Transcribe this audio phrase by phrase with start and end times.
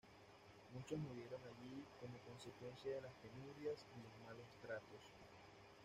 [0.73, 5.03] Muchos murieron allí como consecuencia de las penurias y los malos tratos.